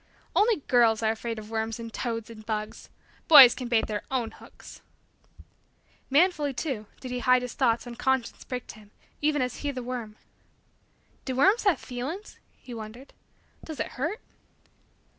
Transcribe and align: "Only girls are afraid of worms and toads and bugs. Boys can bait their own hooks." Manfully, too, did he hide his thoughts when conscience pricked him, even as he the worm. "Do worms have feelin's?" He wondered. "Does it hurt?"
"Only 0.35 0.61
girls 0.67 1.03
are 1.03 1.11
afraid 1.11 1.37
of 1.37 1.51
worms 1.51 1.79
and 1.79 1.93
toads 1.93 2.31
and 2.31 2.43
bugs. 2.43 2.89
Boys 3.27 3.53
can 3.53 3.67
bait 3.67 3.85
their 3.85 4.01
own 4.09 4.31
hooks." 4.31 4.81
Manfully, 6.09 6.55
too, 6.55 6.87
did 6.99 7.11
he 7.11 7.19
hide 7.19 7.43
his 7.43 7.53
thoughts 7.53 7.85
when 7.85 7.93
conscience 7.95 8.43
pricked 8.43 8.71
him, 8.71 8.89
even 9.21 9.43
as 9.43 9.57
he 9.57 9.69
the 9.69 9.83
worm. 9.83 10.15
"Do 11.23 11.35
worms 11.35 11.65
have 11.65 11.79
feelin's?" 11.79 12.39
He 12.57 12.73
wondered. 12.73 13.13
"Does 13.63 13.79
it 13.79 13.89
hurt?" 13.89 14.21